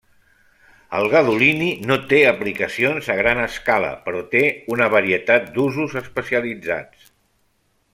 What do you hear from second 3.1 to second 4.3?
a gran escala però